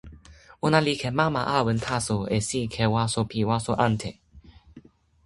[0.65, 4.11] ona li ken mama awen taso e sike waso pi waso ante.